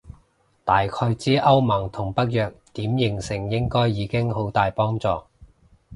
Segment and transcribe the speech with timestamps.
[0.65, 5.07] 大概知歐盟同北約點形成應該已經好大幫助